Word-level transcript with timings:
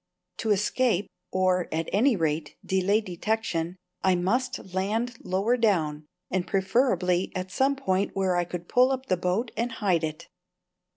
To 0.37 0.49
escape 0.49 1.07
or, 1.31 1.67
at 1.71 1.87
any 1.93 2.15
rate, 2.15 2.55
delay 2.65 3.01
detection, 3.01 3.75
I 4.01 4.15
must 4.15 4.73
land 4.73 5.15
lower 5.23 5.57
down, 5.57 6.07
and 6.31 6.47
preferably 6.47 7.31
at 7.35 7.51
some 7.51 7.75
point 7.75 8.15
where 8.15 8.35
I 8.35 8.43
could 8.45 8.67
pull 8.67 8.91
up 8.91 9.05
the 9.09 9.17
boat 9.17 9.51
and 9.55 9.73
hide 9.73 10.03
it. 10.03 10.27